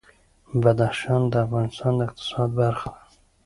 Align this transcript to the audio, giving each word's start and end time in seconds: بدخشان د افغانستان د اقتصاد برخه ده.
بدخشان 0.61 1.21
د 1.31 1.33
افغانستان 1.45 1.93
د 1.97 2.01
اقتصاد 2.07 2.49
برخه 2.61 2.87
ده. 2.95 3.03